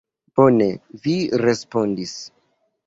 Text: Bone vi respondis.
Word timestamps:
Bone 0.39 0.69
vi 1.03 1.15
respondis. 1.45 2.19